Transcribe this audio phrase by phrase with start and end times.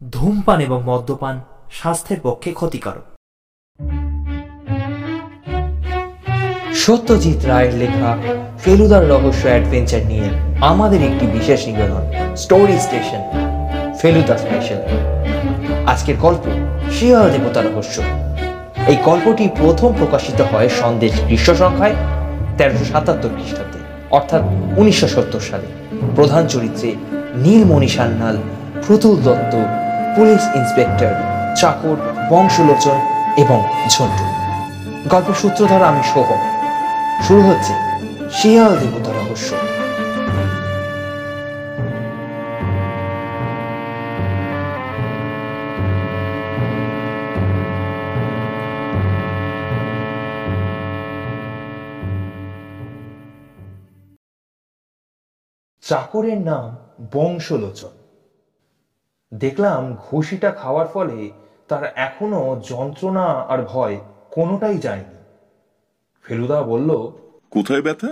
[0.00, 1.36] ধূমপান এবং মদ্যপান
[1.72, 3.06] স্বাস্থ্যের পক্ষে ক্ষতিকারক।
[6.84, 8.10] সত্যজিৎ রায়ের লেখা
[8.58, 10.28] ফেলুদার রহস্য অ্যাডভেঞ্চার নিয়ে
[10.70, 12.04] আমাদের একটি বিশেষ নিবেদন,
[12.36, 13.22] স্টোরি স্টেশন,
[14.00, 14.82] ফেলুদা স্পেশাল
[15.92, 16.44] আজকের গল্প
[16.96, 17.96] শিয়াল দেবতা রহস্য।
[18.90, 21.96] এই গল্পটি প্রথম প্রকাশিত হয় সন্দেশ গ্রীষ্ম সংখ্যায়
[22.58, 23.80] তেরোশো সাতাত্তর খ্রিস্টাব্দে,
[24.10, 24.42] অর্থাৎ
[24.80, 25.68] উনিশশো সত্তর সালে।
[26.16, 26.88] প্রধান চরিত্রে
[27.44, 28.36] নীলমণি সান্যাল,
[28.86, 29.54] প্রতুল দত্ত
[30.18, 31.14] পুলিশ ইন্সপেক্টর,
[31.56, 31.96] চাকর,
[32.30, 32.98] বংশলোচন
[33.36, 34.24] এবং ঝন্টু।
[35.08, 36.40] গল্পের সূত্রধর আমি সোহম
[37.26, 37.74] শুরু হচ্ছে
[38.32, 39.50] শিয়াল দেবতা রহস্য।
[55.88, 56.76] চাকরের নাম
[57.12, 57.97] বংশলোচন।
[59.32, 61.30] দেখলাম ঘুষিটা খাওয়ার ফলে
[61.68, 63.96] তার এখনও যন্ত্রণা আর ভয়
[64.30, 65.18] কোনোটাই যায়নি।
[66.24, 66.90] ফেলুদা বলল
[67.50, 68.08] কোথায় ব্যথা?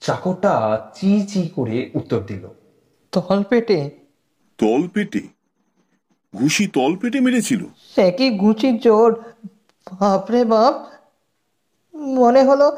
[0.00, 0.52] চাকরটা
[0.94, 2.48] চি চি করে উত্তর দিল।
[3.12, 3.90] তল পেটে
[4.58, 5.22] তল পেটে
[6.34, 7.62] ঘুষি তল পেটে মেরেছিল?
[7.94, 9.10] সে কি গুচির জোর
[10.00, 10.74] বাপরে বাপ।
[11.94, 12.76] মনে হলো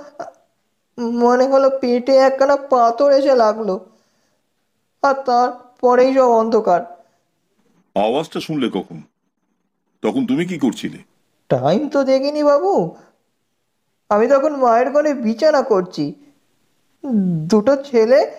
[1.21, 3.79] মনে হলো পেটে একখানা পাথর এসে লাগল।
[5.03, 6.98] আর তারপরেই সব অন্ধকার।
[8.03, 9.03] আওয়াজটা শুনলে কখন?
[10.03, 10.99] তখন তুমি কি করছিলে?
[11.49, 12.97] টাইম তো দেখিনি বাবু।
[14.09, 16.15] আমি তখন মায়ের ঘরে বিছানা করছি।
[17.49, 18.33] দুটো ছেলে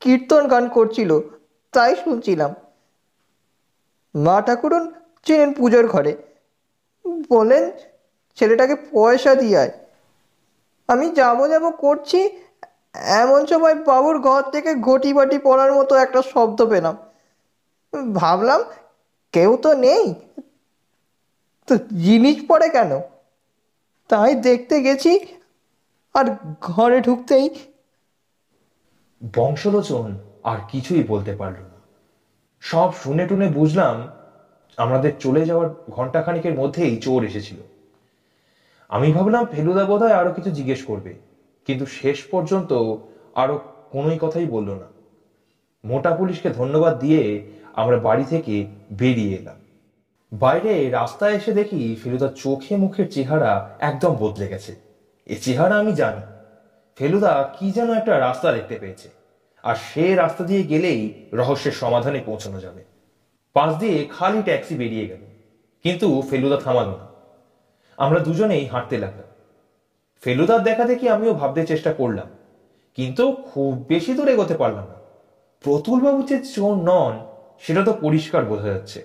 [0.00, 1.20] কীর্তন গান করছিল,
[1.72, 2.54] তাই শুনছিলাম।
[4.14, 4.92] মা ঠাকুরন
[5.24, 6.16] ছিলেন পুজোর ঘরে।
[7.30, 7.70] বলেন,
[8.36, 9.70] ছেলেটাকে পয়সা দিয়ে আয়
[10.88, 12.30] আমি যাব যাব করছি,
[12.94, 16.96] এমন সময় বাবুর ঘর থেকে ঘটি বাটি পড়ার মতো একটা শব্দ পেলাম।
[18.14, 18.64] ভাবলাম
[19.36, 20.06] কেউ তো নেই।
[21.68, 21.74] তো
[22.06, 22.92] জিনিস পড়ে কেন?
[24.10, 25.12] তাই দেখতে গেছি
[26.14, 26.26] আর
[26.68, 27.46] ঘরে ঢুকতেই
[29.36, 30.08] বংশলোচন
[30.50, 31.78] আর কিছুই বলতে পারল না।
[32.62, 33.96] সব শুনে টুনে বুঝলাম
[34.78, 37.58] আমাদের চলে যাওয়ার ঘন্টাখানিকের মধ্যেই চোর এসেছিল।
[38.90, 41.12] আমি ভাবলাম ফেলুদা বোধহয় আরও কিছু জিজ্ঞেস করবে,
[41.66, 42.70] কিন্তু শেষ পর্যন্ত
[43.42, 43.54] আরও
[43.92, 44.88] কোনোই কথাই বলল না।
[45.84, 47.22] মোটা পুলিশকে ধন্যবাদ দিয়ে
[47.76, 49.56] আমরা বাড়ি থেকে বেরিয়ে এলাম।
[50.32, 54.76] বাইরে রাস্তায় এসে দেখি ফেলুদার চোখে মুখের চেহারা একদম বদলে গেছে।
[55.26, 56.20] এ চেহারা আমি জানি।
[56.96, 59.08] ফেলুদা কি যেন একটা রাস্তা দেখতে পেয়েছে।
[59.62, 62.84] আর সে রাস্তা দিয়ে গেলেই রহস্যের সমাধানে পৌঁছানো যাবে।
[63.52, 65.20] পাশ দিয়ে খালি ট্যাক্সি বেরিয়ে গেল।
[65.82, 67.06] কিন্তু ফেলুদা থামালো না।
[67.96, 69.28] আমরা দুজনেই হাঁটতে লাগলাম।
[70.22, 72.26] ফেলুদার দেখা দেখি আমিও ভাবতে চেষ্টা করলাম।
[72.94, 74.94] কিন্তু খুব বেশি দূর এগোতে পারলাম না।
[75.60, 79.00] প্রতুলবাবু যে চোর নন সেটা তো পরিষ্কার বোঝা যাচ্ছে।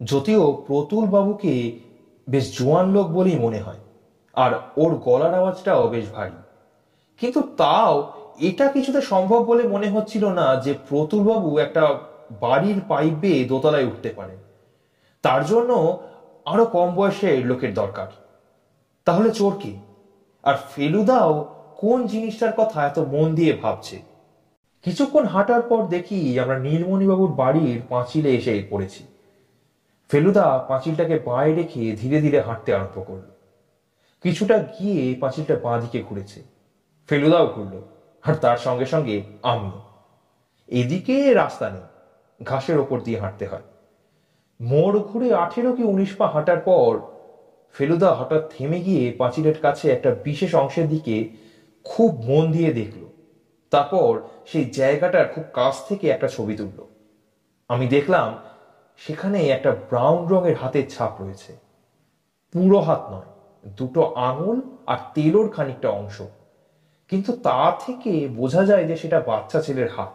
[0.00, 1.54] যদিও প্রতুল বাবুকে
[2.28, 3.82] বেশ জোয়ান লোক বলেই মনে হয়,
[4.36, 6.38] আর ওর গলার আওয়াজটাও বেশ ভারী।
[7.20, 7.94] কিন্তু তাও
[8.48, 11.84] এটা কিছুতে সম্ভব বলে মনে হচ্ছিল না যে প্রতুল বাবু একটা
[12.40, 14.34] বাড়ির পাইপ বেয়ে দোতলায় উঠতে পারে
[15.24, 15.70] তার জন্য
[16.52, 18.08] আরও কম বয়সের লোকের দরকার।
[19.06, 19.72] তাহলে চোর কি?
[20.44, 21.32] আর ফেলুদাও
[21.76, 23.96] কোন জিনিসটার কথা এত মন দিয়ে ভাবছে?
[24.84, 29.04] কিছুক্ষণ হাঁটার পর দেখি আমরা নীলমণিবাবুর বাড়ির পাঁচিলে এসে পড়েছি।
[30.08, 33.22] ফেলুদা পাঁচিলটাকে বাঁয়ে রেখে ধীরে ধীরে হাঁটতে আরম্ভ করল।
[34.22, 36.42] কিছুটা গিয়ে পাঁচিলটা বাঁ দিকে ঘুরেছে।
[37.08, 37.82] ফেলুদাও ঘুরলো,
[38.22, 39.80] আর তার সঙ্গে সঙ্গে আমিও।
[40.68, 41.82] এদিকে রাস্তা নেই,
[42.44, 43.62] ঘাসের ওপর দিয়ে হাঁটতে হয়।
[44.60, 47.00] মোড় ঘুরে আঠেরো কি উনিশ পা হাঁটার পর
[47.72, 51.28] ফেলুদা হঠাৎ থেমে গিয়ে পাঁচিলের কাছে একটা বিশেষ অংশের দিকে
[51.84, 53.09] খুব মন দিয়ে দেখল।
[53.70, 56.88] তারপর সেই জায়গাটার খুব কাছ থেকে একটা ছবি তুললো।
[57.68, 58.38] আমি দেখলাম
[58.96, 61.56] সেখানে একটা ব্রাউন রঙের হাতের ছাপ রয়েছে।
[62.52, 63.30] পুরো হাত নয়,
[63.76, 66.22] দুটো আঙুল আর তেলোর খানিকটা অংশ।
[67.08, 70.12] কিন্তু তা থেকে বোঝা যায় যে সেটা বাচ্চা ছেলের হাত।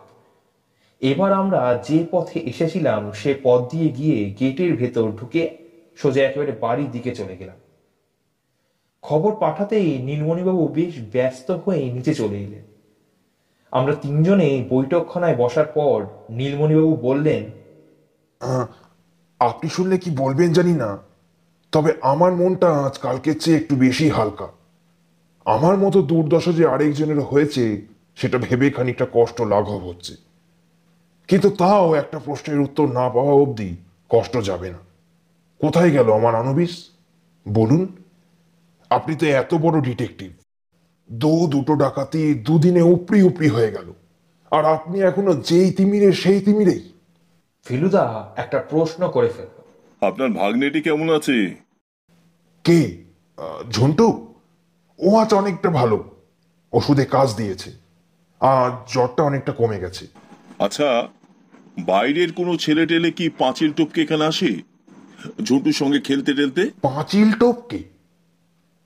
[1.01, 5.57] এবার আমরা যে পথে এসেছিলাম, সে পথ দিয়ে গিয়ে গেটের ভেতর ঢুকে
[5.95, 7.55] সোজা একেবারে বাড়ির দিকে চলে গেলাম।
[9.01, 12.74] খবর পাঠাতেই নীলমণিবাবু বেশ ব্যস্ত হয়ে নিচে চলে এলেন।
[13.77, 15.97] আমরা তিনজনে বৈঠকখানায় বসার পর
[16.29, 17.43] নীলমণিবাবু বললেন
[19.41, 20.89] আপনি শুনলে কি বলবেন জানি না,
[21.73, 24.47] তবে আমার মনটা আজ কালকের চেয়ে একটু বেশি হালকা।
[25.45, 27.63] আমার মতো দুর্দশা যে আরেকজনের হয়েছে,
[28.19, 30.13] সেটা ভেবে খানিকটা কষ্ট লাঘব হচ্ছে।
[31.29, 33.69] কিন্তু তাও একটা প্রশ্নের উত্তর না পাওয়া অবধি
[34.11, 34.81] কষ্ট যাবে না।
[35.61, 36.73] কোথায় গেল আমার আনবিস?
[37.45, 37.83] বলুন,
[38.89, 40.31] আপনি তো এত বড় ডিটেকটিভ।
[41.11, 43.93] দো দুটো ডাকাতি দুদিনে উপরি উপরি হয়ে গেল।
[44.51, 46.91] আর আপনি এখনও যেই তিমিরে সেই তিমিরেই।
[47.63, 49.61] ফেলুদা একটা প্রশ্ন করে ফেলল
[50.07, 51.55] আপনার ভাগ্নেটি কেমন আছে?
[52.63, 53.03] কে?
[53.37, 54.33] আহ, ঝন্টু?
[54.99, 56.11] ও আজ অনেকটা ভালো।
[56.73, 57.71] ওষুধে কাজ দিয়েছে।
[58.39, 60.07] আর জ্বরটা অনেকটা কমে গেছে।
[60.59, 61.07] আচ্ছা
[61.79, 64.61] বাইরের কোনো ছেলে টেলে কি পাঁচিল টপকে এখানে আসে?
[65.43, 66.69] ঝন্টুর সঙ্গে খেলতে টেলতে?
[66.81, 67.83] পাঁচিল টোপকে?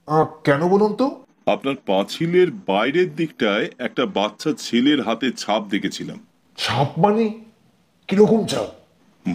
[0.08, 1.24] আহ, কেন বলুন তো?
[1.50, 6.20] আপনার পাঁচিলের বাইরের দিকটায় একটা বাচ্চা ছেলের হাতে ছাপ দেখেছিলাম।
[6.58, 7.44] ছাপ মানে?
[8.08, 8.68] কীরকম ছাপ?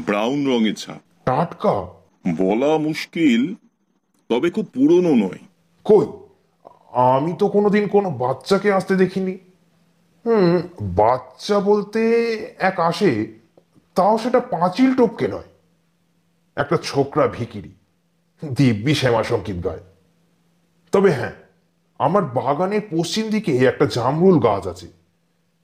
[0.07, 1.75] ব্রাউন রঙের ছাপ। টাটকা?
[2.37, 3.55] বলা মুশকিল
[4.29, 5.39] তবে খুব পুরনো নয়।
[5.85, 6.07] কই?
[6.93, 9.39] আমি তো কোনোদিন কোনো বাচ্চাকে আসতে দেখিনি।
[10.27, 12.01] হুম বাচ্চা বলতে
[12.59, 13.39] এক আসে
[13.95, 15.51] তাও সেটা পাঁচিল টোপকে নয়।
[16.57, 17.73] একটা ছোকরা ভিকিরি
[18.53, 19.81] দিব্যি শ্যামা সংগীত গায়।
[20.93, 21.33] তবে হ্যাঁ
[21.99, 24.87] আমার বাগানের পশ্চিম দিকে একটা জামরুল গাছ আছে।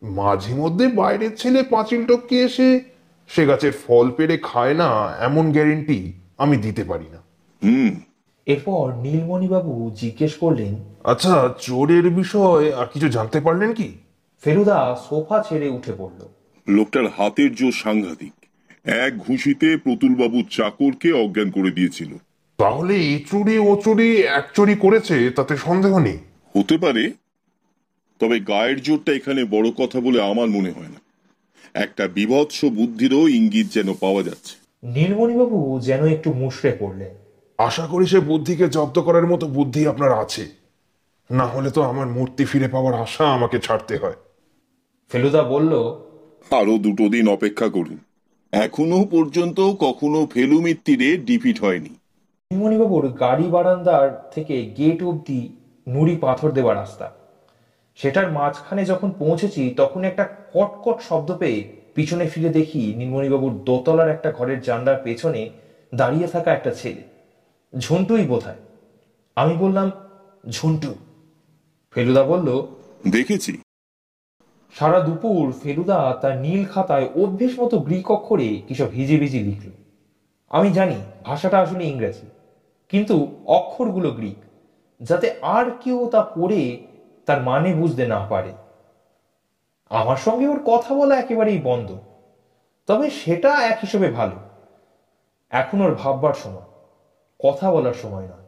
[0.02, 2.80] মাঝে মধ্যে বাইরের ছেলে পাঁচিল টপকে এসে
[3.28, 7.18] সে গাছের ফল পেড়ে খায় না এমন গ্যারেন্টি আমি দিতে পারি না।
[7.64, 8.00] হুম।
[8.46, 10.74] এরপর নীলমণিবাবু জিজ্ঞেস করলেন
[11.04, 13.92] আচ্ছা চোরের বিষয় আর কিছু জানতে পারলেন কি?
[14.44, 16.28] ফেলুদা সোফা ছেড়ে উঠে পড়ল।
[16.68, 18.32] লোকটার হাতের জোর সাংঘাতিক।
[18.84, 22.08] এক ঘুষিতে প্রতুলবাবুর চাকরকে অজ্ঞান করে দিয়েছিল।
[22.60, 26.18] তাহলে এই চুরি ও চুরি এক চুরি করেছে তাতে সন্দেহ নেই।
[26.58, 27.12] হতে পারে
[28.18, 31.00] তবে গায়ের জোরটা এখানে বড় কথা বলে আমার মনে হয় না।
[31.74, 37.14] একটা বিভৎস বুদ্ধিরও ইঙ্গিত যেন পাওয়া যাচ্ছে। নীলমণিবাবু যেন একটু মুষড়ে পড়লেন।
[37.58, 40.48] আশা করি সে বুদ্ধিকে জব্দ করার মতো বুদ্ধি আপনার আছে।
[41.30, 44.14] না হলে তো আমার মূর্তি ফিরে পাওয়ার আশা আমাকে ছাড়তে হয়।
[45.08, 45.72] ফেলুদা বলল
[46.50, 47.98] আরও দুটো দিন অপেক্ষা করুন।
[48.52, 51.99] এখনও পর্যন্ত কখনো ফেলুমির তীরে ডিপিট হয়নি।
[52.50, 55.40] নীলমণিবাবুর গাড়ি বারান্দার থেকে গেট অবধি
[55.86, 57.06] নুড়ি পাথর দেওয়া রাস্তা।
[57.98, 60.24] সেটার মাঝখানে যখন পৌঁছেছি তখন একটা
[60.54, 61.58] কটকট শব্দ পেয়ে
[61.94, 65.42] পিছনে ফিরে দেখি নীলমণিবাবুর দোতলার একটা ঘরের জানলার পেছনে
[65.94, 67.02] দাঁড়িয়ে থাকা একটা ছেলে।
[67.78, 68.60] ঝন্টুই বোধহয়।
[69.36, 69.88] আমি বললাম
[70.50, 70.90] ঝন্টু।
[71.94, 72.48] ফেলুদা বলল
[73.10, 73.52] দেখেছি।
[74.74, 79.16] সারা দুপুর ফেলুদা তার নীল খাতায় অভ্যেস মতো গ্রিক অক্ষরে কিসব ভিজে
[79.48, 79.70] লিখল।
[80.50, 82.26] আমি জানি ভাষাটা আসলে ইংরেজি।
[82.92, 83.16] কিন্তু
[83.50, 84.40] অক্ষরগুলো গ্রিক
[85.00, 86.62] যাতে আর কেউ তা পড়ে
[87.28, 88.52] তার মানে বুঝতে না পারে
[89.90, 91.88] আমার সঙ্গে ওর কথা বলা একেবারেই বন্ধ
[92.88, 94.38] তবে সেটা এক হিসেবে ভালো
[95.52, 96.68] এখন ওর ভাববার সময়
[97.40, 98.46] কথা বলার সময় নয়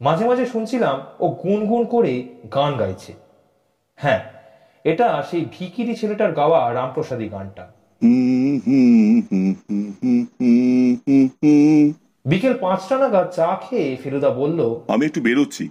[0.00, 2.12] মাঝে মাঝে শুনছিলাম ও গুনগুন করে
[2.54, 3.12] গান গাইছে
[3.98, 4.20] হ্যাঁ
[4.84, 7.64] এটা সেই ভিকিরি ছেলেটার গাওয়া রামপ্রসাদী গানটা
[12.24, 15.70] বিকেল পাঁচটা নাগাদ চা খেয়ে ফেলুদা বলল আমি একটু বেরোচ্ছি।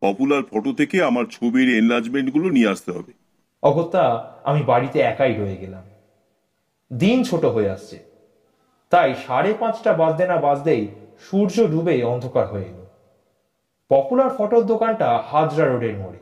[0.00, 3.12] পপুলার ফটো থেকে আমার ছবির এনলার্জমেন্টগুলো নিয়ে আসতে হবে।
[3.62, 5.82] অগত্যা আমি বাড়িতে একাই রয়ে গেলাম।
[6.96, 7.98] দিন ছোট হয়ে আসছে।
[8.90, 10.88] তাই সাড়ে পাঁচটা বাজতে না বাজতেই
[11.20, 12.86] সূর্য ডুবে অন্ধকার হয়ে এলো।
[13.88, 16.18] পপুলার ফটোর দোকানটা হাজরা রোডের মোড়ে।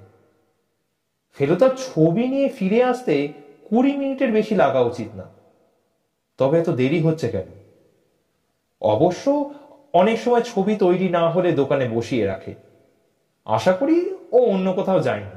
[1.35, 3.29] ফেলুদার ছবি নিয়ে ফিরে আসতে
[3.65, 5.25] কুড়ি মিনিটের বেশি লাগা উচিত না।
[6.39, 7.56] তবে এত দেরি হচ্ছে কেন?
[8.81, 9.55] অবশ্য
[9.93, 12.55] অনেক সময় ছবি তৈরি না হলে দোকানে বসিয়ে রাখে।
[13.45, 15.31] আশা করি ও অন্য কোথাও যায়নি।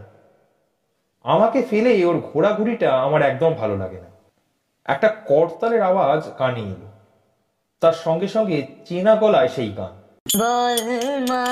[1.23, 4.07] আমাকে ফেলে ওর ঘোরাঘুরিটা আমার একদম ভালো লাগে না।
[4.85, 6.91] একটা করতালের আওয়াজ কানে এলো।
[7.79, 10.01] তার সঙ্গে সঙ্গে চেনা গলায় সেই গান।
[10.39, 10.89] বল
[11.29, 11.45] মা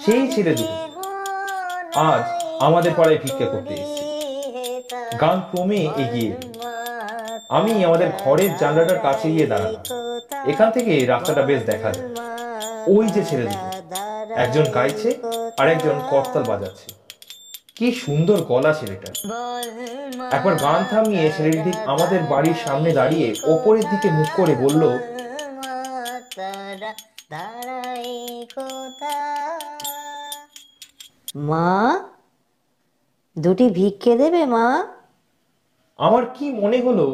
[0.05, 0.75] সেই ছেলে দুটো
[2.10, 2.24] আজ
[2.60, 4.03] আমাদের পাড়ায় ভিক্ষা করতে এসেছে।
[5.22, 6.31] গান ক্রমে এগিয়ে
[7.50, 9.83] আমি আমাদের ঘরের জানলাটার কাছে গিয়ে দাঁড়ালাম।
[10.48, 12.10] এখান থেকে রাস্তাটা বেশ দেখা যায়।
[12.88, 13.67] ওই যে ছেলে দুটো।
[14.36, 15.10] একজন গাইছে
[15.57, 16.88] আর একজন করতাল বাজাচ্ছে।
[17.75, 19.10] কি সুন্দর গলা ছেলেটা।
[20.31, 24.83] একবার গান থামিয়ে ছেলেটি আমাদের বাড়ির সামনে দাঁড়িয়ে ওপরের দিকে মুখ করে বলল
[27.33, 28.09] তারা দাঁড়াই
[31.49, 31.69] মা,
[33.37, 34.65] দুটি ভিক্ষে দেবে মা?
[35.99, 37.07] আমার কি মনে হলো,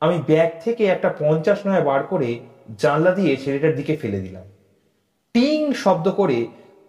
[0.00, 2.30] আমি ব্যাগ থেকে একটা পঞ্চাশ নয় বার করে
[2.78, 4.46] জানলা দিয়ে ছেলেটার দিকে ফেলে দিলাম।
[5.34, 6.38] টিং শব্দ করে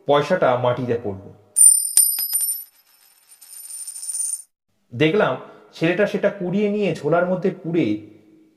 [0.08, 1.26] পয়সাটা মাটিতে পড়ল।
[4.94, 5.34] দেখলাম
[5.74, 7.86] ছেলেটা সেটা কুড়িয়ে নিয়ে ঝোলার মধ্যে পুড়ে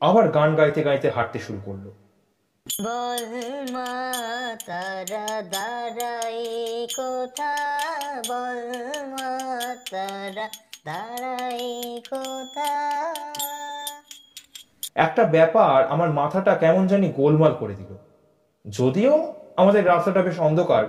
[0.01, 1.85] আবার গান গাইতে গাইতে হাঁটতে শুরু করল।
[2.77, 3.25] বল
[4.65, 7.55] তারা দাঁড়াই কোথা?
[8.29, 10.49] বল মা, তারা
[10.85, 12.69] দাঁড়াই কোথা?
[14.95, 17.97] একটা ব্যাপার, আমার মাথাটা কেমন জানি গোলমাল করে দিল।
[18.69, 20.85] যদিও আমাদের রাস্তাটা বেশ অন্ধকার,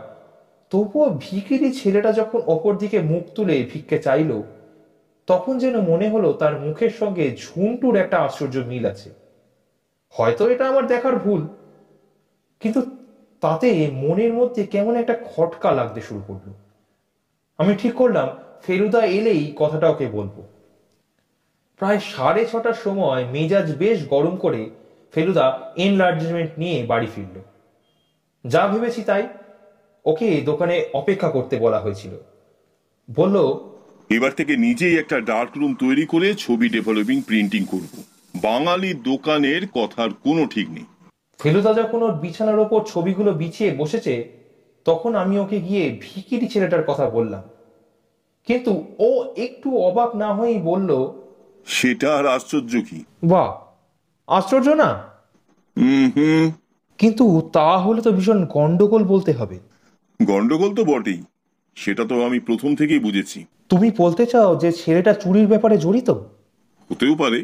[0.71, 4.43] তবুও ভিকিরি ছেলেটা যখন অপর দিকে মুখ তুলে ভিক্ষে চাইলো,
[5.27, 9.11] তখন যেন মনে হলো তার মুখের সঙ্গে ঝুমটুর একটা আশ্চর্য মিল আছে।
[10.11, 11.49] হয়তো এটা আমার দেখার ভুল।
[12.61, 12.97] কিন্তু
[13.41, 16.53] তাতে মনের মধ্যে কেমন একটা খটকা লাগতে শুরু করল।
[17.59, 18.29] আমি ঠিক করলাম,
[18.63, 20.47] ফেলুদা এলেই কথাটা ওকে বলব।
[21.79, 24.71] প্রায় সাড়ে ছটার সময় মেজাজ বেশ গরম করে
[25.13, 27.41] ফেলুদা এনলার্জমেন্ট নিয়ে বাড়ি ফিরল।
[28.47, 29.29] যা ভেবেছি তাই
[30.05, 32.11] ওকে দোকানে অপেক্ষা করতে বলা হয়েছিল।
[33.15, 33.37] বলল,
[34.11, 38.03] এবার থেকে নিজেই একটা ডার্ক রুম তৈরি করে ছবি ডেভেলপিং প্রিন্টিং করব।
[38.43, 40.85] বাঙালি দোকানের কথার কোনো ঠিক নেই।
[41.41, 44.15] ফেলুদা যখন ওর বিছানার ওপর ছবিগুলো বিছিয়ে বসেছে
[44.85, 47.43] তখন আমি ওকে গিয়ে ভিকিরি ছেলেটার কথা বললাম।
[48.47, 50.91] কিন্তু ও একটু অবাক না হয়েই বলল
[51.67, 53.05] সেটা আর আশ্চর্য কি?
[53.25, 53.49] বাহ
[54.29, 54.91] আশ্চর্য না?
[56.99, 59.59] কিন্তু তাহলে তো ভীষণ গন্ডগোল বলতে হবে।
[60.23, 61.23] গন্ডগোল তো বটেই
[61.77, 66.11] সেটা তো আমি প্রথম থেকেই বুঝেছি। তুমি বলতে চাও যে ছেলেটা চুরির ব্যাপারে জড়িত?
[66.91, 67.41] হতেও পারে।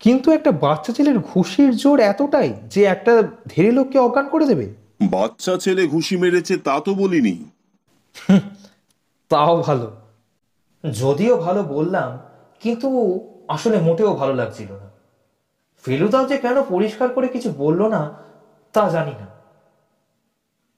[0.00, 4.74] কিন্তু একটা বাচ্চা ছেলের ঘুষির জোর এতটাই যে একটা ধেরে লোককে অজ্ঞান করে দেবে?
[5.02, 7.44] বাচ্চা ছেলে ঘুষি মেরেছে তা তো বলিনি।
[9.28, 9.96] তাও ভালো।
[10.92, 12.18] যদিও ভালো বললাম
[12.60, 14.90] কিন্তু আসলে মোটেও ভালো লাগছিল না।
[15.84, 18.14] ফেলুদাও যে কেন পরিষ্কার করে কিছু বলল না
[18.72, 19.26] তা জানি না।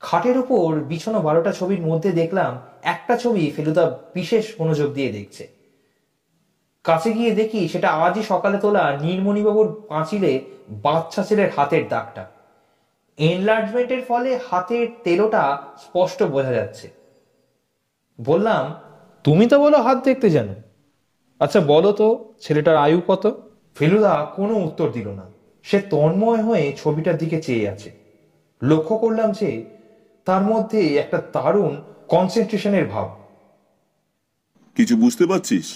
[0.00, 5.57] খাটের উপর বিছানো বারোটা ছবির মধ্যে দেখলাম একটা ছবি ফেলুদা বিশেষ মনোযোগ দিয়ে দেখছে।
[6.88, 10.32] কাছে গিয়ে দেখি সেটা আজই সকালে তোলা নীলমণিবাবুর পাঁচিলে
[10.84, 12.24] বাচ্চা ছেলের হাতের দাগটা।
[13.18, 15.44] এনলার্জমেন্টের ফলে হাতের তেলোটা
[15.82, 16.86] স্পষ্ট বোঝা যাচ্ছে।
[18.18, 18.64] বললাম
[19.24, 20.54] তুমি তো বলো হাত দেখতে জানো।
[21.40, 22.06] আচ্ছা বলো তো
[22.40, 23.24] ছেলেটার আয়ু কত?
[23.76, 25.26] ফেলুদা কোনো উত্তর দিল না।
[25.62, 27.90] সে তন্ময় হয়ে ছবিটার দিকে চেয়ে আছে।
[28.62, 29.50] লক্ষ্য করলাম যে
[30.24, 31.72] তার মধ্যে একটা দারুণ
[32.08, 33.08] কনসেন্ট্রেশনের ভাব।
[34.76, 35.66] কিছু বুঝতে পারছিস?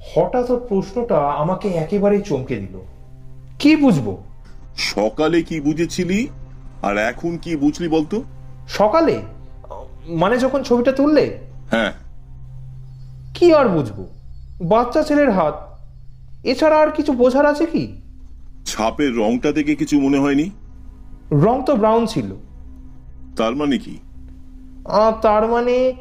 [0.00, 2.78] হঠাৎ ওর প্রশ্নটা আমাকে একেবারেই চমকে দিল।
[3.58, 4.22] কি বুঝব?
[4.76, 6.28] সকালে কি বুঝেছিলি?
[6.82, 8.22] আর এখন কি বুঝলি বলতো?
[8.68, 9.22] সকালে?
[10.08, 11.38] মানে যখন ছবিটা তুললে?
[11.70, 11.92] হ্যাঁ।
[13.34, 14.06] কি আর বুঝব?
[14.62, 15.78] বাচ্চা ছেলের হাত।
[16.44, 18.00] এছাড়া আর কিছু বোঝার আছে কি?
[18.66, 20.50] ছাপের রংটা দেখে কিছু মনে হয়নি?
[21.32, 22.34] রং তো ব্রাউন ছিল।
[23.36, 23.98] তার মানে কি?
[25.22, 25.92] তার মানে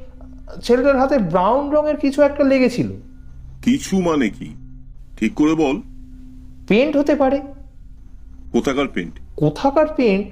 [0.64, 2.92] ছেলেটার হাতে ব্রাউন রঙের কিছু একটা লেগেছিল।
[3.64, 4.50] কিছু মানে কি?
[5.18, 5.82] ঠিক করে বল।
[6.68, 7.42] পেন্ট হতে পারে।
[8.52, 9.14] কোথাকার পেন্ট?
[9.36, 10.28] কোথাকার পেন্ট?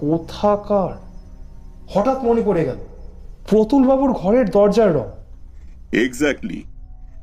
[0.00, 1.06] কোথাকার?
[1.88, 2.76] হঠাৎ মনে পড়ে গেল
[3.48, 5.06] প্রতুল বাবুর ঘরের দরজার রং।
[5.92, 6.62] এক্স্যাক্টলি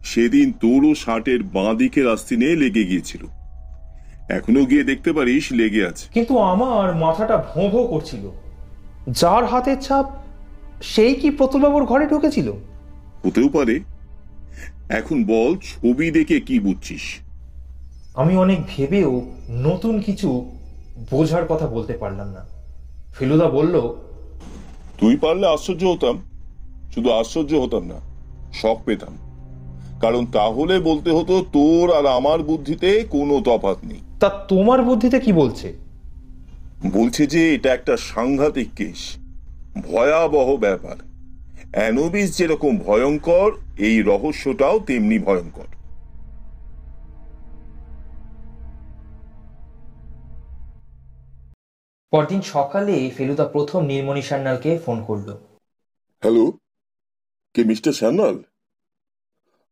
[0.04, 3.26] সেদিন তোরও শার্টের বাঁ দিকের আস্তিনে লেগে গিয়েছিল।
[4.30, 8.32] এখনও গিয়ে দেখতে পারিস লেগে আছে। কিন্তু আমার মাথাটা ভোঁ ভোঁ করছিল।
[9.10, 10.06] যার হাতের ছাপ
[10.82, 12.52] সেই কি প্রতুলবাবুর ঘরে ঢুকেছিল?
[13.26, 13.80] হতেও পারে।
[14.90, 17.02] এখন বল ছবি দেখে কি বুঝছিস?
[18.16, 20.52] আমি অনেক ভেবেও নতুন কিছু
[21.12, 22.46] বোঝার কথা বলতে পারলাম না।
[23.20, 23.96] ফেলুদা বলল
[25.00, 26.22] তুই পারলে আশ্চর্য হতাম।
[26.96, 28.00] শুধু আশ্চর্য হতাম না
[28.54, 29.18] শখ পেতাম।
[30.02, 35.34] কারণ তাহলে বলতে হতো তোর আর আমার বুদ্ধিতে কোনো তফাৎ নেই। তা তোমার বুদ্ধিতে কি
[35.34, 35.74] বলছে?
[36.94, 39.18] বলছে যে এটা একটা সাংঘাতিক কেস।
[39.92, 40.96] ভয়াবহ ব্যাপার।
[41.72, 45.66] অ্যানোবিস যেরকম ভয়ঙ্কর এই রহস্যটাও তেমনি ভয়ঙ্কর।
[52.12, 55.38] পরদিন সকালে ফেলুদা প্রথম নীলমণি সান্যালকে ফোন করল।
[56.22, 56.52] হ্যালো?
[57.54, 58.44] কে মিস্টার সান্যাল?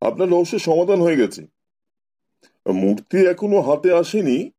[0.02, 1.48] আপনার রহস্যের সমাধান হয়ে গেছে।
[2.74, 4.52] মূর্তি এখনও হাতে আসেনি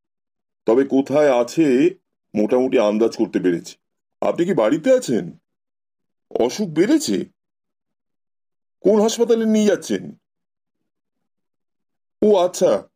[0.66, 1.90] তবে কোথায় আছে
[2.34, 3.76] মোটামুটি আন্দাজ করতে পেরেছি।
[4.20, 5.38] আপনি কি বাড়িতে আছেন?
[6.40, 7.24] অসুখ বেড়েছে?
[8.84, 10.12] কোন হাসপাতালে নিয়ে যাচ্ছেন?
[12.22, 12.88] ও আচ্ছা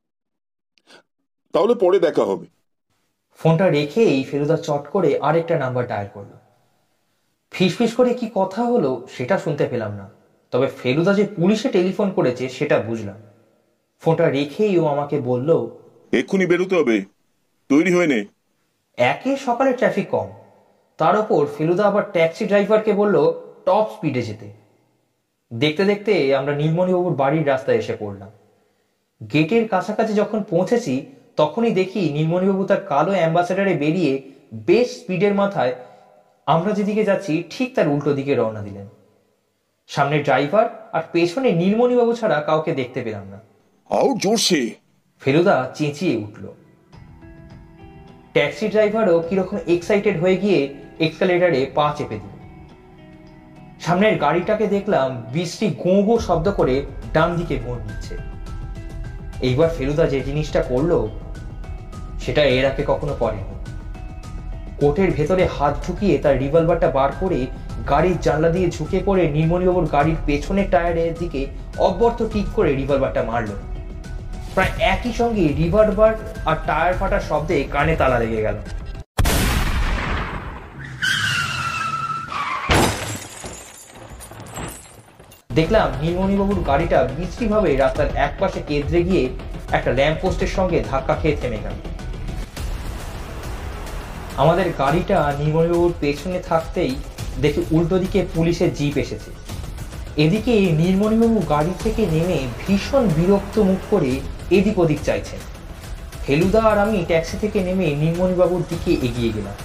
[1.52, 2.46] তাহলে পরে দেখা হবে।
[3.38, 6.32] ফোনটা রেখেই ফেলুদা চট করে আরেকটা নাম্বার ডায়াল করল।
[7.50, 10.10] ফিসফিস করে কি কথা হলো সেটা শুনতে পেলাম না।
[10.50, 13.22] তবে ফেলুদা যে পুলিশে টেলিফোন করেছে সেটা বুঝলাম।
[14.00, 15.70] ফোনটা রেখেই ও আমাকে বলল
[16.12, 17.04] এক্ষুনি বেরোতে হবে
[17.68, 18.24] তৈরি হয়ে নে।
[18.96, 20.28] একে সকালে ট্রাফিক কম।
[20.98, 23.16] তার ওপর ফেলুদা আবার ট্যাক্সি ড্রাইভারকে বলল
[23.66, 24.65] টপ স্পিডে যেতে।
[25.54, 28.30] দেখতে দেখতে আমরা নীলমণিবাবুর বাড়ির রাস্তায় এসে পড়লাম।
[29.32, 34.22] গেটের কাছাকাছি যখন পৌঁছেছি তখনই দেখি নীলমণিবাবু তার কালো অ্যাম্বাসেডারে বেরিয়ে
[34.54, 35.74] বেশ স্পিডের মাথায়
[36.46, 38.86] আমরা যেদিকে যাচ্ছি ঠিক তার উল্টো দিকে রওনা দিলেন।
[39.88, 43.38] সামনে ড্রাইভার আর পেছনে নীলমণিবাবু ছাড়া কাউকে দেখতে পেলাম না।
[44.18, 44.70] জোরসে।
[45.20, 46.46] ফেলুদা চেঁচিয়ে উঠল।
[48.32, 52.35] ট্যাক্সি ড্রাইভারও কীরকম এক্সাইটেড হয়ে গিয়ে এক্সকালেটারে পা চেপে দিল।
[53.86, 56.74] সামনের গাড়িটাকে দেখলাম বৃষ্টি গোঁ গোঁ শব্দ করে
[57.14, 58.14] ডান দিকে মোড় নিচ্ছে।
[59.40, 60.92] এইবার ফেলুদা যে জিনিসটা করল,
[62.20, 63.54] সেটা এর আগে কখনো করেনি।
[64.80, 67.40] কোটের ভেতরে হাত ঢুকিয়ে তার রিভলভারটা বার করে
[67.90, 71.40] গাড়ির জানলা দিয়ে ঝুঁকে পড়ে নীলমণিবাবুর গাড়ির পেছনের টায়ারের দিকে
[71.88, 73.56] অব্যর্থ ঠিক করে রিভলভারটা মারলো।
[74.54, 76.12] প্রায় একই সঙ্গে রিভলভার
[76.46, 78.56] আর টায়ার ফাটার শব্দে কানে তালা লেগে গেল।
[85.58, 89.24] দেখলাম নীলমণিবাবুর গাড়িটা বিশ্রীভাবে রাস্তার এক পাশে কেদ্রে গিয়ে
[89.72, 91.76] একটা ল্যাম্প পোস্টের সঙ্গে ধাক্কা খেয়ে থেমে গেল।
[94.36, 96.92] আমাদের গাড়িটা নীলমণিবাবুর পেছনে থাকতেই
[97.42, 99.30] দেখি উল্টো দিকে পুলিশের জিপ এসেছে।
[100.16, 104.12] এদিকে নীলমণিবাবু গাড়ি থেকে নেমে ভীষণ বিরক্ত মুখ করে
[104.50, 105.40] এদিক ওদিক চাইছেন।
[106.26, 109.56] ফেলুদা আর আমি ট্যাক্সি থেকে নেমে নীলমণিবাবুর দিকে এগিয়ে গেলাম।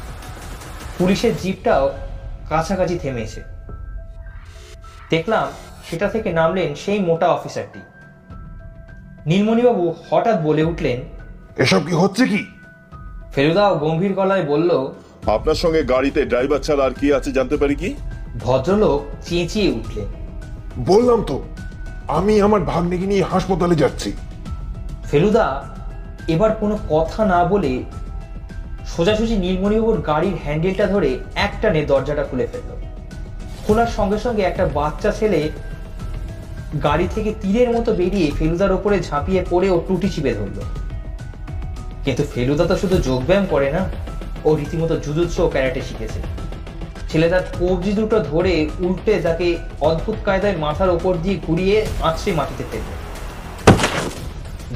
[0.98, 1.86] পুলিশের জিপটাও
[2.50, 3.42] কাছাকাছি থেমেছে।
[5.10, 5.48] দেখলাম
[5.92, 7.80] সেটা থেকে নামলেন সেই মোটা অফিসারটি।
[9.26, 11.00] নীলমণিবাবু হঠাৎ বলে উঠলেন
[11.58, 12.46] এসব কি হচ্ছে কি?
[13.32, 14.92] ফেলুদাও গম্ভীর গলায় বলল
[15.28, 17.96] আপনার সঙ্গে গাড়িতে ড্রাইভার ছাড়া আর কি আছে জানতে পারি কি?
[18.40, 20.06] ভদ্রলোক চেঁচিয়ে উঠলেন।
[20.86, 21.44] বললাম তো
[22.08, 24.12] আমি আমার ভাগ্নেকে নিয়ে হাসপাতালে যাচ্ছি।
[25.04, 25.68] ফেলুদা
[26.28, 27.84] এবার কোনো কথা না বলে
[28.88, 32.72] সোজাসুজি নীলমণিবাবুর গাড়ির হ্যান্ডেলটা ধরে একটানে দরজাটা খুলে ফেলল।
[33.68, 35.50] খোলার সঙ্গে সঙ্গে একটা বাচ্চা ছেলে
[36.84, 40.60] গাড়ি থেকে তীরের মতো বেরিয়ে ফেলুদার ওপরে ঝাঁপিয়ে পড়ে ও টুটি চিপে ধরল।
[42.06, 43.90] কিন্তু ফেলুদা তো শুধু যোগব্যায়াম করে না,
[44.46, 46.20] ও রীতিমতো জুজুৎসু ও ক্যারাটে শিখেছে।
[47.10, 52.64] ছেলে তার কবজি দুটো ধরে উল্টে তাকে অদ্ভুত কায়দায় মাথার ওপর দিয়ে ঘুরিয়ে আছড়ে মাটিতে
[52.72, 52.90] ফেলল।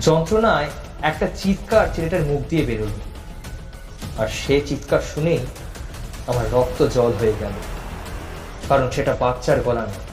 [0.02, 0.70] যন্ত্রণায়
[1.02, 2.94] একটা চিৎকার ছেলেটার মুখ দিয়ে বেরোল।
[4.18, 5.40] আর সে চিৎকার শুনেই
[6.28, 7.52] আমার রক্ত জল হয়ে গেল।
[8.70, 10.05] কারণ সেটা বাচ্চার গলা নয়।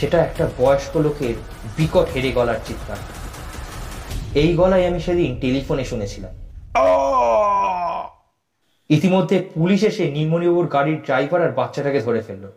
[0.00, 1.34] সেটা একটা বয়স্ক লোকের
[1.76, 2.96] বিকট হেরে গলার চিৎকার।
[4.34, 6.34] এই গলায় আমি সেদিন টেলিফোনে শুনেছিলাম।
[8.88, 12.50] ইতিমধ্যে পুলিশ এসে নীলমণিবাবুর গাড়ির ড্রাইভার আর বাচ্চাটাকে ধরে ফেলল।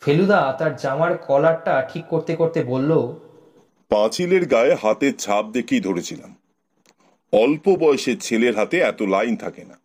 [0.00, 2.90] ফেলুদা তার জামার কলারটা ঠিক করতে করতে বলল
[3.88, 6.34] পাঁচিলের গায়ে হাতের ছাপ দেখেই ধরেছিলাম।
[7.32, 9.78] অল্প বয়সের ছেলের হাতে এত লাইন থাকে না।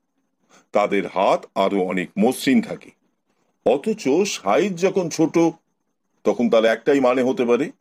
[0.72, 2.92] তাদের হাত আরও অনেক মসৃণ থাকে।
[3.66, 5.38] অথচ সাইজ যখন ছোট
[6.24, 7.72] তখন তার একটাই মানে হতে পারে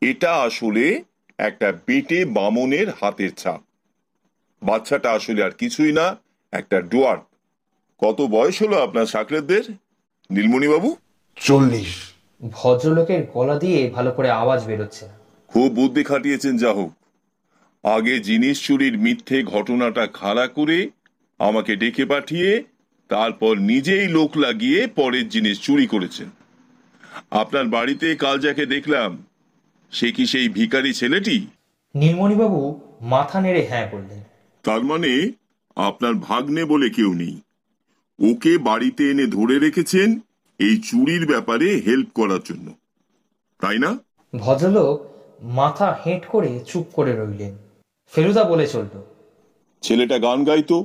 [0.00, 1.02] এটা আসলে
[1.38, 3.60] একটা বেটে বামনের হাতের ছাপ।
[4.62, 6.16] বাচ্চাটা আসলে আর কিছুই না
[6.52, 7.18] একটা ডোয়ার
[7.98, 9.62] কত বয়স হলো আপনার সাকরেতদের?
[10.30, 10.96] নীলমণি বাবু?
[11.36, 12.12] চল্লিশ।
[12.50, 16.92] ভদ্রলোকের গলা দিয়ে ভালো করে আওয়াজ বেরোচ্ছে। না খুব বুদ্ধি খাটিয়েছেন যা হোক।
[17.84, 20.90] আগে জিনিস চুরির মিথ্যে ঘটনাটা খাড়া করে
[21.38, 22.64] আমাকে ডেকে পাঠিয়ে
[23.08, 26.37] তারপর নিজেই লোক লাগিয়ে পরের জিনিস চুরি করেছেন।
[27.30, 29.24] আপনার বাড়িতে কাল যাকে দেখলাম
[29.90, 31.46] সে কি সেই ভিখারি ছেলেটি?
[31.94, 34.20] নীলমণিবাবু মাথা নেড়ে হ্যাঁ বললেন।
[34.62, 35.32] তার মানে
[35.76, 37.40] আপনার ভাগ্নে বলে কেউ নেই।
[38.30, 40.20] ওকে বাড়িতে এনে ধরে রেখেছেন
[40.58, 42.74] এই চুরির ব্যাপারে হেল্প করার জন্য।
[43.60, 43.98] তাই না?
[44.36, 45.06] ভদ্রলোক
[45.42, 47.56] মাথা হেঁট করে চুপ করে রইলেন।
[48.12, 49.02] ফেলুদা বলে চলল।
[49.82, 50.84] ছেলেটা গান গাইতো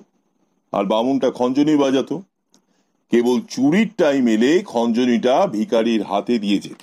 [0.72, 2.24] আর বামুনটা খঞ্জনি বাজাতো।
[3.13, 6.82] কেবল চুরির টাইম এলে খঞ্জনিটা ভিখারির হাতে দিয়ে যেত।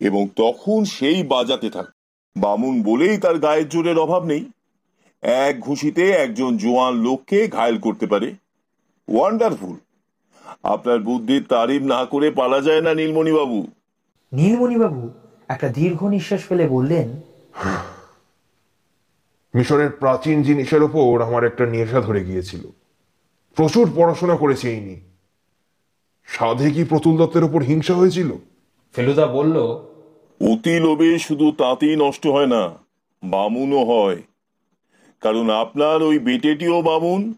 [0.00, 1.86] এবং তখন সেই বাজাতে থাক
[2.36, 4.50] বামুন বলেই তার গায়ের জোরের অভাব নেই।
[5.22, 8.34] এক ঘুষিতে একজন জোয়ান লোককে ঘায়েল করতে পারে।
[9.08, 9.76] ওয়ান্ডারফুল
[10.62, 13.66] আপনার বুদ্ধির তারিফ না করে পালা যায় না নীলমণি বাবু
[14.32, 15.10] নীলমণিবাবু
[15.48, 17.08] একটা দীর্ঘ নিঃশ্বাস ফেলে বললেন
[19.54, 22.62] মিশরের প্রাচীন জিনিসের ওপর আমার একটা নেশা ধরে গিয়েছিল।
[23.56, 25.09] প্রচুর পড়াশোনা করেছি এই নিয়ে।
[26.30, 28.30] সাধে কি প্রতুল দত্তের ওপর হিংসা হয়েছিল?
[28.92, 29.56] ফেলুদা বলল
[30.52, 32.70] অতি লোভে শুধু তাঁতেই নষ্ট হয় না
[33.24, 34.22] বামুনও হয়।
[35.20, 37.34] কারণ আপনার ওই বেটেটিও বামুন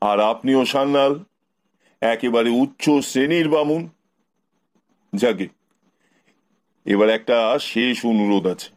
[0.00, 1.24] আর আপনিও সান্নাল
[2.00, 3.88] একেবারে উচ্চ শ্রেণির বামুন।
[5.14, 5.48] যাকে
[6.84, 8.70] এবার একটা শেষ অনুরোধ আছে।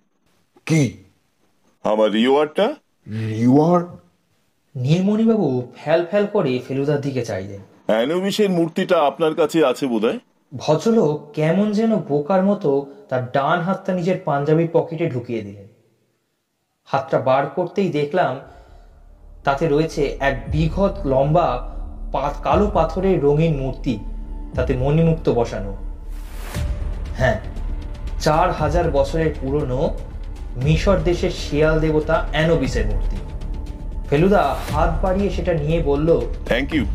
[0.65, 0.97] কি?
[1.84, 2.75] আমার রিওয়ার্ডটা?
[3.12, 3.88] রিওয়ার্ড?
[4.75, 10.19] নীলমণিবাবু ফ্যাল ফ্যাল করে ফেলুদার দিকে চাইলেন। অ্যানোবিসের মূর্তিটা আপনার কাছে আছে বোধহয়?
[10.51, 12.71] ভদ্রলোক কেমন যেন বোকার মতো
[13.09, 15.67] তার ডান হাতটা নিজের পাঞ্জাবির পকেটে ঢুকিয়ে দিলেন।
[16.89, 18.33] হাতটা বার করতেই দেখলাম
[19.43, 21.47] তাতে রয়েছে এক বিঘত লম্বা
[22.43, 23.95] কালো পাথরের রঙিন মূর্তি
[24.55, 25.71] তাতে মণিমুক্ত বসানো।
[27.19, 27.37] হ্যাঁ
[28.25, 29.79] চার হাজার বছরের পুরনো
[30.65, 33.17] মিশর দেশের শিয়াল দেবতা অ্যানোবিসের মূর্তি।
[34.09, 36.09] ফেলুদা হাত বাড়িয়ে সেটা নিয়ে বলল
[36.49, 36.85] থ্যাংক ইউ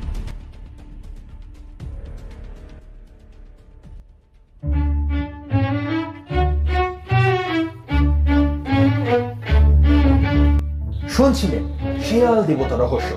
[11.20, 11.64] শুনছিলেন
[12.04, 13.12] শেয়াল দেবতা রহস্য।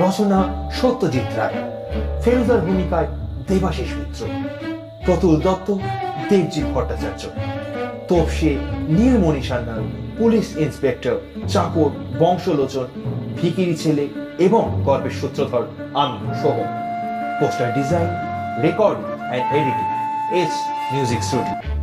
[0.00, 0.38] রচনা
[0.72, 1.54] সত্যজিৎ রায়।
[2.22, 3.06] ফেরুদার ভূমিকায়
[3.48, 4.26] দেবাশিস মিত্র।
[5.06, 5.68] প্রতুল দত্ত,
[6.30, 7.22] দেবজিৎ ভট্টাচার্য।
[8.08, 9.82] তোপসে নীলমণি সান্যাল
[10.18, 11.16] পুলিশ ইন্সপেক্টর
[11.48, 12.86] চাকর বংশলোচন,
[13.42, 16.70] ভিকিরি ছেলে এবং গর্বের সূত্রধর আমি Soham
[17.40, 18.10] poster design,
[18.62, 18.98] record
[19.30, 19.88] and editing,
[20.42, 20.54] S
[20.92, 21.79] music studio.